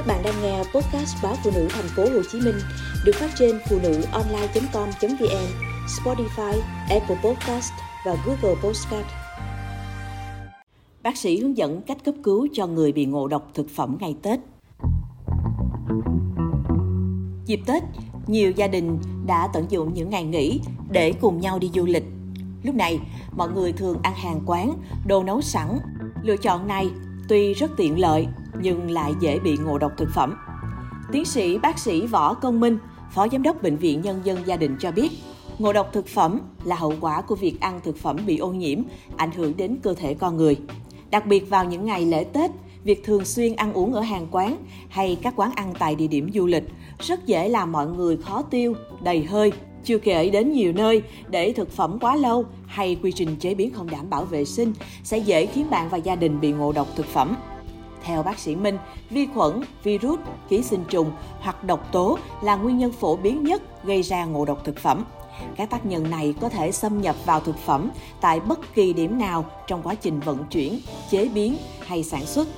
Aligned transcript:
Các 0.00 0.06
bạn 0.06 0.22
đang 0.22 0.42
nghe 0.42 0.58
podcast 0.58 1.16
báo 1.22 1.34
phụ 1.44 1.50
nữ 1.54 1.68
thành 1.70 1.88
phố 1.96 2.02
Hồ 2.02 2.22
Chí 2.32 2.40
Minh 2.40 2.54
được 3.04 3.12
phát 3.14 3.30
trên 3.38 3.58
phụ 3.68 3.78
nữ 3.82 4.02
online.com.vn, 4.12 5.46
Spotify, 5.86 6.60
Apple 6.88 7.16
Podcast 7.24 7.72
và 8.06 8.16
Google 8.26 8.60
Podcast. 8.62 9.06
Bác 11.02 11.16
sĩ 11.16 11.40
hướng 11.40 11.56
dẫn 11.56 11.82
cách 11.82 12.04
cấp 12.04 12.14
cứu 12.22 12.48
cho 12.52 12.66
người 12.66 12.92
bị 12.92 13.04
ngộ 13.04 13.28
độc 13.28 13.50
thực 13.54 13.66
phẩm 13.70 13.96
ngày 14.00 14.16
Tết. 14.22 14.40
Dịp 17.46 17.60
Tết, 17.66 17.82
nhiều 18.26 18.50
gia 18.50 18.68
đình 18.68 18.98
đã 19.26 19.48
tận 19.52 19.66
dụng 19.68 19.94
những 19.94 20.10
ngày 20.10 20.24
nghỉ 20.24 20.60
để 20.90 21.12
cùng 21.20 21.40
nhau 21.40 21.58
đi 21.58 21.70
du 21.74 21.86
lịch. 21.86 22.04
Lúc 22.62 22.74
này, 22.74 23.00
mọi 23.36 23.48
người 23.48 23.72
thường 23.72 23.96
ăn 24.02 24.14
hàng 24.14 24.40
quán, 24.46 24.72
đồ 25.06 25.22
nấu 25.22 25.40
sẵn. 25.40 25.78
Lựa 26.22 26.36
chọn 26.36 26.68
này 26.68 26.90
tuy 27.28 27.54
rất 27.54 27.70
tiện 27.76 28.00
lợi 28.00 28.26
nhưng 28.62 28.90
lại 28.90 29.14
dễ 29.20 29.38
bị 29.38 29.56
ngộ 29.56 29.78
độc 29.78 29.92
thực 29.96 30.08
phẩm. 30.14 30.34
Tiến 31.12 31.24
sĩ 31.24 31.58
bác 31.58 31.78
sĩ 31.78 32.06
Võ 32.06 32.34
Công 32.34 32.60
Minh, 32.60 32.78
Phó 33.10 33.28
Giám 33.28 33.42
đốc 33.42 33.62
Bệnh 33.62 33.76
viện 33.76 34.00
Nhân 34.02 34.20
dân 34.24 34.38
Gia 34.46 34.56
đình 34.56 34.76
cho 34.80 34.92
biết, 34.92 35.10
ngộ 35.58 35.72
độc 35.72 35.92
thực 35.92 36.06
phẩm 36.06 36.40
là 36.64 36.76
hậu 36.76 36.94
quả 37.00 37.20
của 37.20 37.34
việc 37.34 37.60
ăn 37.60 37.80
thực 37.84 37.96
phẩm 37.96 38.16
bị 38.26 38.38
ô 38.38 38.52
nhiễm, 38.52 38.78
ảnh 39.16 39.30
hưởng 39.30 39.56
đến 39.56 39.76
cơ 39.82 39.94
thể 39.94 40.14
con 40.14 40.36
người. 40.36 40.56
Đặc 41.10 41.26
biệt 41.26 41.50
vào 41.50 41.64
những 41.64 41.84
ngày 41.84 42.06
lễ 42.06 42.24
Tết, 42.24 42.50
việc 42.84 43.04
thường 43.04 43.24
xuyên 43.24 43.56
ăn 43.56 43.72
uống 43.72 43.94
ở 43.94 44.00
hàng 44.00 44.26
quán 44.30 44.56
hay 44.88 45.18
các 45.22 45.34
quán 45.36 45.52
ăn 45.54 45.74
tại 45.78 45.94
địa 45.94 46.06
điểm 46.06 46.30
du 46.34 46.46
lịch 46.46 46.64
rất 46.98 47.26
dễ 47.26 47.48
làm 47.48 47.72
mọi 47.72 47.86
người 47.86 48.16
khó 48.16 48.42
tiêu, 48.42 48.74
đầy 49.02 49.24
hơi. 49.24 49.52
Chưa 49.84 49.98
kể 49.98 50.30
đến 50.30 50.52
nhiều 50.52 50.72
nơi, 50.72 51.02
để 51.28 51.52
thực 51.52 51.70
phẩm 51.70 51.98
quá 52.00 52.16
lâu 52.16 52.44
hay 52.66 52.98
quy 53.02 53.12
trình 53.12 53.36
chế 53.36 53.54
biến 53.54 53.70
không 53.70 53.90
đảm 53.90 54.10
bảo 54.10 54.24
vệ 54.24 54.44
sinh 54.44 54.72
sẽ 55.04 55.18
dễ 55.18 55.46
khiến 55.46 55.70
bạn 55.70 55.88
và 55.88 55.98
gia 55.98 56.16
đình 56.16 56.40
bị 56.40 56.52
ngộ 56.52 56.72
độc 56.72 56.88
thực 56.96 57.06
phẩm. 57.06 57.36
Theo 58.04 58.22
bác 58.22 58.38
sĩ 58.38 58.56
Minh, 58.56 58.78
vi 59.10 59.26
khuẩn, 59.34 59.60
virus, 59.82 60.20
ký 60.48 60.62
sinh 60.62 60.84
trùng 60.88 61.12
hoặc 61.40 61.64
độc 61.64 61.92
tố 61.92 62.18
là 62.42 62.56
nguyên 62.56 62.78
nhân 62.78 62.92
phổ 62.92 63.16
biến 63.16 63.44
nhất 63.44 63.84
gây 63.84 64.02
ra 64.02 64.24
ngộ 64.24 64.44
độc 64.44 64.64
thực 64.64 64.78
phẩm. 64.78 65.04
Các 65.56 65.70
tác 65.70 65.86
nhân 65.86 66.10
này 66.10 66.34
có 66.40 66.48
thể 66.48 66.72
xâm 66.72 67.00
nhập 67.00 67.16
vào 67.26 67.40
thực 67.40 67.58
phẩm 67.58 67.90
tại 68.20 68.40
bất 68.40 68.74
kỳ 68.74 68.92
điểm 68.92 69.18
nào 69.18 69.44
trong 69.66 69.82
quá 69.82 69.94
trình 69.94 70.20
vận 70.20 70.44
chuyển, 70.50 70.80
chế 71.10 71.28
biến 71.28 71.56
hay 71.86 72.02
sản 72.02 72.26
xuất. 72.26 72.48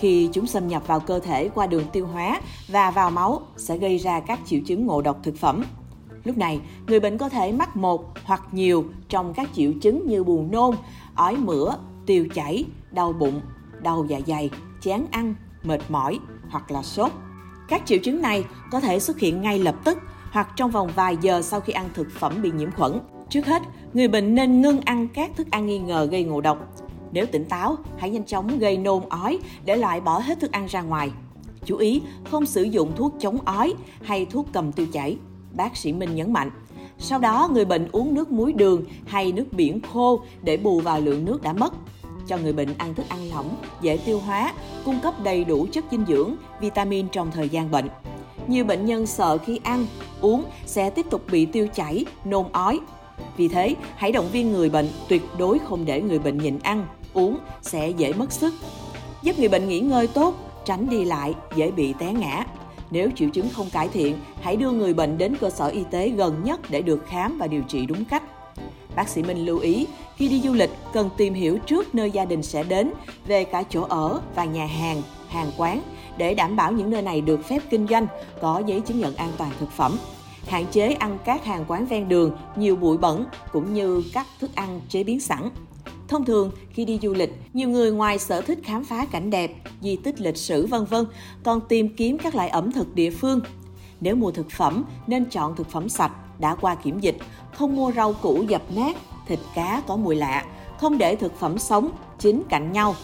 Khi 0.00 0.28
chúng 0.32 0.46
xâm 0.46 0.68
nhập 0.68 0.82
vào 0.86 1.00
cơ 1.00 1.18
thể 1.18 1.48
qua 1.48 1.66
đường 1.66 1.84
tiêu 1.92 2.06
hóa 2.06 2.40
và 2.68 2.90
vào 2.90 3.10
máu 3.10 3.42
sẽ 3.56 3.76
gây 3.76 3.98
ra 3.98 4.20
các 4.20 4.40
triệu 4.46 4.60
chứng 4.66 4.86
ngộ 4.86 5.02
độc 5.02 5.18
thực 5.22 5.36
phẩm. 5.36 5.64
Lúc 6.24 6.36
này, 6.36 6.60
người 6.86 7.00
bệnh 7.00 7.18
có 7.18 7.28
thể 7.28 7.52
mắc 7.52 7.76
một 7.76 8.04
hoặc 8.24 8.42
nhiều 8.52 8.84
trong 9.08 9.34
các 9.34 9.48
triệu 9.54 9.72
chứng 9.82 10.06
như 10.06 10.24
buồn 10.24 10.50
nôn, 10.52 10.74
ói 11.14 11.36
mửa, 11.36 11.74
tiêu 12.06 12.28
chảy, 12.34 12.64
đau 12.90 13.12
bụng, 13.12 13.40
đau 13.82 14.06
dạ 14.08 14.20
dày, 14.26 14.50
chán 14.82 15.06
ăn, 15.10 15.34
mệt 15.62 15.80
mỏi 15.88 16.18
hoặc 16.50 16.70
là 16.70 16.82
sốt. 16.82 17.12
Các 17.68 17.82
triệu 17.86 17.98
chứng 17.98 18.22
này 18.22 18.44
có 18.70 18.80
thể 18.80 19.00
xuất 19.00 19.18
hiện 19.18 19.42
ngay 19.42 19.58
lập 19.58 19.74
tức 19.84 19.98
hoặc 20.30 20.48
trong 20.56 20.70
vòng 20.70 20.90
vài 20.94 21.16
giờ 21.20 21.42
sau 21.42 21.60
khi 21.60 21.72
ăn 21.72 21.88
thực 21.94 22.10
phẩm 22.10 22.42
bị 22.42 22.50
nhiễm 22.50 22.70
khuẩn. 22.70 23.00
Trước 23.28 23.46
hết, 23.46 23.62
người 23.92 24.08
bệnh 24.08 24.34
nên 24.34 24.60
ngưng 24.60 24.80
ăn 24.80 25.08
các 25.08 25.30
thức 25.36 25.50
ăn 25.50 25.66
nghi 25.66 25.78
ngờ 25.78 26.08
gây 26.10 26.24
ngộ 26.24 26.40
độc. 26.40 26.74
Nếu 27.12 27.26
tỉnh 27.26 27.44
táo, 27.44 27.76
hãy 27.98 28.10
nhanh 28.10 28.24
chóng 28.24 28.58
gây 28.58 28.76
nôn 28.76 29.02
ói 29.08 29.38
để 29.64 29.76
loại 29.76 30.00
bỏ 30.00 30.18
hết 30.18 30.40
thức 30.40 30.52
ăn 30.52 30.66
ra 30.66 30.82
ngoài. 30.82 31.10
Chú 31.64 31.76
ý 31.76 32.02
không 32.30 32.46
sử 32.46 32.62
dụng 32.62 32.92
thuốc 32.96 33.14
chống 33.18 33.38
ói 33.44 33.74
hay 34.02 34.26
thuốc 34.26 34.46
cầm 34.52 34.72
tiêu 34.72 34.86
chảy. 34.92 35.16
Bác 35.52 35.76
sĩ 35.76 35.92
Minh 35.92 36.14
nhấn 36.14 36.32
mạnh. 36.32 36.50
Sau 36.98 37.18
đó, 37.18 37.48
người 37.52 37.64
bệnh 37.64 37.88
uống 37.92 38.14
nước 38.14 38.30
muối 38.30 38.52
đường 38.52 38.84
hay 39.06 39.32
nước 39.32 39.52
biển 39.52 39.80
khô 39.80 40.20
để 40.42 40.56
bù 40.56 40.80
vào 40.80 41.00
lượng 41.00 41.24
nước 41.24 41.42
đã 41.42 41.52
mất 41.52 41.74
cho 42.28 42.36
người 42.36 42.52
bệnh 42.52 42.74
ăn 42.78 42.94
thức 42.94 43.06
ăn 43.08 43.28
lỏng, 43.30 43.56
dễ 43.80 43.96
tiêu 43.96 44.18
hóa, 44.18 44.52
cung 44.84 45.00
cấp 45.00 45.14
đầy 45.22 45.44
đủ 45.44 45.66
chất 45.72 45.84
dinh 45.90 46.04
dưỡng, 46.08 46.34
vitamin 46.60 47.08
trong 47.08 47.30
thời 47.30 47.48
gian 47.48 47.70
bệnh. 47.70 47.88
Nhiều 48.46 48.64
bệnh 48.64 48.86
nhân 48.86 49.06
sợ 49.06 49.38
khi 49.38 49.60
ăn, 49.62 49.86
uống 50.20 50.44
sẽ 50.66 50.90
tiếp 50.90 51.06
tục 51.10 51.22
bị 51.30 51.46
tiêu 51.46 51.68
chảy, 51.74 52.04
nôn 52.24 52.44
ói. 52.52 52.80
Vì 53.36 53.48
thế, 53.48 53.74
hãy 53.96 54.12
động 54.12 54.28
viên 54.32 54.52
người 54.52 54.70
bệnh 54.70 54.88
tuyệt 55.08 55.22
đối 55.38 55.58
không 55.58 55.84
để 55.84 56.02
người 56.02 56.18
bệnh 56.18 56.38
nhịn 56.38 56.58
ăn, 56.58 56.86
uống 57.14 57.38
sẽ 57.62 57.90
dễ 57.90 58.12
mất 58.12 58.32
sức. 58.32 58.54
Giúp 59.22 59.38
người 59.38 59.48
bệnh 59.48 59.68
nghỉ 59.68 59.80
ngơi 59.80 60.06
tốt, 60.06 60.34
tránh 60.64 60.90
đi 60.90 61.04
lại, 61.04 61.34
dễ 61.56 61.70
bị 61.70 61.94
té 61.98 62.12
ngã. 62.12 62.44
Nếu 62.90 63.10
triệu 63.16 63.28
chứng 63.28 63.48
không 63.48 63.70
cải 63.70 63.88
thiện, 63.88 64.16
hãy 64.40 64.56
đưa 64.56 64.70
người 64.70 64.94
bệnh 64.94 65.18
đến 65.18 65.36
cơ 65.40 65.50
sở 65.50 65.68
y 65.68 65.84
tế 65.90 66.08
gần 66.08 66.44
nhất 66.44 66.60
để 66.70 66.82
được 66.82 67.06
khám 67.06 67.38
và 67.38 67.46
điều 67.46 67.62
trị 67.68 67.86
đúng 67.86 68.04
cách. 68.04 68.22
Bác 68.96 69.08
sĩ 69.08 69.22
Minh 69.22 69.46
lưu 69.46 69.58
ý, 69.58 69.86
khi 70.18 70.28
đi 70.28 70.40
du 70.40 70.52
lịch 70.52 70.70
cần 70.92 71.10
tìm 71.16 71.34
hiểu 71.34 71.58
trước 71.58 71.94
nơi 71.94 72.10
gia 72.10 72.24
đình 72.24 72.42
sẽ 72.42 72.62
đến 72.62 72.90
về 73.26 73.44
cả 73.44 73.62
chỗ 73.62 73.82
ở 73.82 74.20
và 74.34 74.44
nhà 74.44 74.66
hàng, 74.66 75.02
hàng 75.28 75.50
quán 75.56 75.82
để 76.16 76.34
đảm 76.34 76.56
bảo 76.56 76.72
những 76.72 76.90
nơi 76.90 77.02
này 77.02 77.20
được 77.20 77.44
phép 77.44 77.62
kinh 77.70 77.86
doanh, 77.86 78.06
có 78.40 78.62
giấy 78.66 78.80
chứng 78.80 79.00
nhận 79.00 79.16
an 79.16 79.32
toàn 79.38 79.50
thực 79.60 79.70
phẩm. 79.70 79.98
Hạn 80.48 80.66
chế 80.70 80.92
ăn 80.92 81.18
các 81.24 81.44
hàng 81.44 81.64
quán 81.68 81.86
ven 81.86 82.08
đường 82.08 82.36
nhiều 82.56 82.76
bụi 82.76 82.98
bẩn 82.98 83.24
cũng 83.52 83.74
như 83.74 84.02
các 84.12 84.26
thức 84.40 84.50
ăn 84.54 84.80
chế 84.88 85.04
biến 85.04 85.20
sẵn. 85.20 85.50
Thông 86.08 86.24
thường, 86.24 86.50
khi 86.70 86.84
đi 86.84 86.98
du 87.02 87.14
lịch, 87.14 87.32
nhiều 87.52 87.68
người 87.68 87.92
ngoài 87.92 88.18
sở 88.18 88.40
thích 88.40 88.58
khám 88.64 88.84
phá 88.84 89.04
cảnh 89.04 89.30
đẹp, 89.30 89.50
di 89.80 89.96
tích 89.96 90.20
lịch 90.20 90.36
sử 90.36 90.66
vân 90.66 90.84
vân, 90.84 91.06
còn 91.44 91.60
tìm 91.68 91.96
kiếm 91.96 92.18
các 92.18 92.34
loại 92.34 92.48
ẩm 92.48 92.72
thực 92.72 92.94
địa 92.94 93.10
phương. 93.10 93.40
Nếu 94.00 94.16
mua 94.16 94.30
thực 94.30 94.50
phẩm, 94.50 94.84
nên 95.06 95.24
chọn 95.24 95.56
thực 95.56 95.70
phẩm 95.70 95.88
sạch, 95.88 96.12
đã 96.38 96.54
qua 96.54 96.74
kiểm 96.74 97.00
dịch, 97.00 97.16
không 97.54 97.76
mua 97.76 97.92
rau 97.92 98.12
củ 98.12 98.42
dập 98.42 98.62
nát, 98.76 98.96
thịt 99.28 99.38
cá 99.54 99.82
có 99.86 99.96
mùi 99.96 100.16
lạ, 100.16 100.44
không 100.78 100.98
để 100.98 101.16
thực 101.16 101.38
phẩm 101.38 101.58
sống, 101.58 101.90
chín 102.18 102.42
cạnh 102.48 102.72
nhau. 102.72 102.94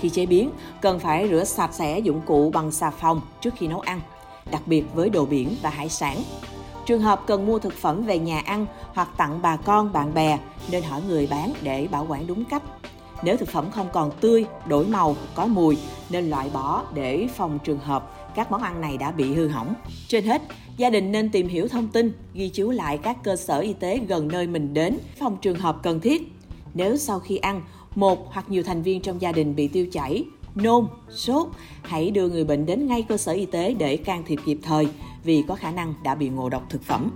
Khi 0.00 0.08
chế 0.08 0.26
biến, 0.26 0.50
cần 0.80 0.98
phải 0.98 1.28
rửa 1.28 1.44
sạch 1.44 1.74
sẽ 1.74 1.98
dụng 1.98 2.20
cụ 2.26 2.50
bằng 2.54 2.70
xà 2.70 2.90
phòng 2.90 3.20
trước 3.40 3.54
khi 3.56 3.68
nấu 3.68 3.80
ăn, 3.80 4.00
đặc 4.50 4.62
biệt 4.66 4.84
với 4.94 5.10
đồ 5.10 5.26
biển 5.26 5.56
và 5.62 5.70
hải 5.70 5.88
sản. 5.88 6.16
Trường 6.86 7.00
hợp 7.00 7.22
cần 7.26 7.46
mua 7.46 7.58
thực 7.58 7.74
phẩm 7.74 8.04
về 8.04 8.18
nhà 8.18 8.42
ăn 8.44 8.66
hoặc 8.94 9.08
tặng 9.16 9.38
bà 9.42 9.56
con, 9.56 9.92
bạn 9.92 10.14
bè 10.14 10.38
nên 10.70 10.82
hỏi 10.82 11.02
người 11.08 11.26
bán 11.30 11.52
để 11.62 11.88
bảo 11.90 12.06
quản 12.08 12.26
đúng 12.26 12.44
cách. 12.44 12.62
Nếu 13.22 13.36
thực 13.36 13.48
phẩm 13.48 13.70
không 13.70 13.88
còn 13.92 14.10
tươi, 14.20 14.44
đổi 14.68 14.86
màu, 14.86 15.16
có 15.34 15.46
mùi 15.46 15.78
nên 16.10 16.30
loại 16.30 16.50
bỏ 16.52 16.84
để 16.94 17.28
phòng 17.36 17.58
trường 17.64 17.78
hợp 17.78 18.12
các 18.36 18.50
món 18.50 18.62
ăn 18.62 18.80
này 18.80 18.96
đã 18.96 19.10
bị 19.10 19.34
hư 19.34 19.48
hỏng. 19.48 19.74
Trên 20.08 20.24
hết, 20.24 20.42
gia 20.76 20.90
đình 20.90 21.12
nên 21.12 21.30
tìm 21.30 21.48
hiểu 21.48 21.68
thông 21.68 21.88
tin, 21.88 22.12
ghi 22.34 22.48
chú 22.48 22.70
lại 22.70 22.98
các 22.98 23.22
cơ 23.22 23.36
sở 23.36 23.58
y 23.58 23.72
tế 23.72 24.00
gần 24.08 24.28
nơi 24.28 24.46
mình 24.46 24.74
đến, 24.74 24.98
phòng 25.18 25.36
trường 25.42 25.58
hợp 25.58 25.76
cần 25.82 26.00
thiết. 26.00 26.32
Nếu 26.74 26.96
sau 26.96 27.20
khi 27.20 27.36
ăn, 27.36 27.62
một 27.94 28.32
hoặc 28.32 28.50
nhiều 28.50 28.62
thành 28.62 28.82
viên 28.82 29.00
trong 29.00 29.20
gia 29.20 29.32
đình 29.32 29.56
bị 29.56 29.68
tiêu 29.68 29.86
chảy, 29.92 30.24
nôn, 30.54 30.86
sốt, 31.10 31.46
hãy 31.82 32.10
đưa 32.10 32.28
người 32.28 32.44
bệnh 32.44 32.66
đến 32.66 32.86
ngay 32.86 33.02
cơ 33.02 33.16
sở 33.16 33.32
y 33.32 33.46
tế 33.46 33.74
để 33.74 33.96
can 33.96 34.22
thiệp 34.26 34.38
kịp 34.46 34.58
thời 34.62 34.88
vì 35.24 35.44
có 35.48 35.54
khả 35.54 35.70
năng 35.70 35.94
đã 36.02 36.14
bị 36.14 36.28
ngộ 36.28 36.48
độc 36.48 36.62
thực 36.70 36.82
phẩm. 36.82 37.10